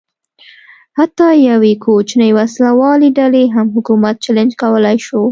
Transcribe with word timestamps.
حتی 0.97 1.27
یوې 1.49 1.73
کوچنۍ 1.83 2.31
وسله 2.39 2.71
والې 2.79 3.09
ډلې 3.19 3.43
هم 3.55 3.67
حکومت 3.75 4.15
چلنج 4.25 4.51
کولای 4.61 4.97
شو. 5.05 5.21